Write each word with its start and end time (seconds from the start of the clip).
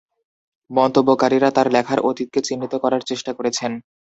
মন্তব্যকারীরা 0.69 1.49
তার 1.51 1.67
লেখার 1.71 1.99
অতীতকে 2.01 2.39
চিহ্নিত 2.47 2.73
করার 2.83 3.01
চেষ্টা 3.01 3.31
করেছেন। 3.33 3.71